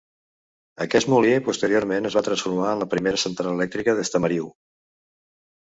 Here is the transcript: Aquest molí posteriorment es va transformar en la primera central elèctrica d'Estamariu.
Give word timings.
Aquest 0.85 1.09
molí 1.13 1.33
posteriorment 1.49 2.09
es 2.11 2.17
va 2.21 2.25
transformar 2.29 2.73
en 2.79 2.83
la 2.85 2.89
primera 2.95 3.21
central 3.27 3.55
elèctrica 3.61 3.97
d'Estamariu. 4.03 4.51